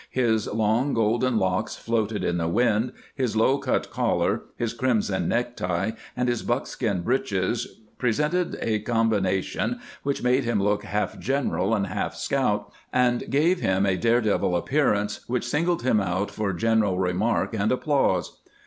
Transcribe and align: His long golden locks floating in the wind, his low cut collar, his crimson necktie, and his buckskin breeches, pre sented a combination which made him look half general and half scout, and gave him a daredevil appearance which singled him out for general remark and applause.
His 0.09 0.47
long 0.47 0.95
golden 0.95 1.37
locks 1.37 1.75
floating 1.75 2.23
in 2.23 2.39
the 2.39 2.47
wind, 2.47 2.91
his 3.13 3.35
low 3.35 3.59
cut 3.59 3.91
collar, 3.91 4.41
his 4.55 4.73
crimson 4.73 5.27
necktie, 5.27 5.91
and 6.17 6.27
his 6.27 6.41
buckskin 6.41 7.01
breeches, 7.03 7.79
pre 7.99 8.09
sented 8.09 8.57
a 8.63 8.79
combination 8.79 9.79
which 10.01 10.23
made 10.23 10.43
him 10.43 10.59
look 10.59 10.85
half 10.85 11.19
general 11.19 11.75
and 11.75 11.85
half 11.85 12.15
scout, 12.15 12.71
and 12.91 13.29
gave 13.29 13.59
him 13.61 13.85
a 13.85 13.95
daredevil 13.95 14.55
appearance 14.57 15.19
which 15.27 15.47
singled 15.47 15.83
him 15.83 15.99
out 15.99 16.31
for 16.31 16.51
general 16.51 16.97
remark 16.97 17.53
and 17.53 17.71
applause. 17.71 18.39